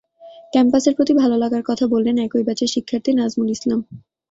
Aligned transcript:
ক্যাম্পাসের 0.53 0.93
প্রতি 0.97 1.13
ভালো 1.21 1.35
লাগার 1.37 1.63
কথা 1.65 1.85
বললেন 1.87 2.15
একই 2.17 2.43
ব্যাচের 2.47 2.69
শিক্ষার্থী 2.75 3.11
নাজমুল 3.13 3.49
ইসলাম। 3.51 3.79